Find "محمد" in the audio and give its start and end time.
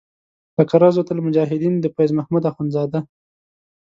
2.17-2.43